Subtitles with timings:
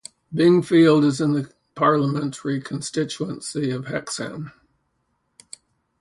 [0.33, 4.51] Bingfield is in the parliamentary constituency of Hexham.